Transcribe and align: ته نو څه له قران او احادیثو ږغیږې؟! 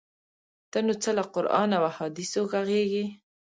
ته 0.71 0.77
نو 0.85 0.93
څه 1.03 1.09
له 1.17 1.23
قران 1.33 1.69
او 1.77 1.83
احادیثو 1.91 2.41
ږغیږې؟! 2.51 3.05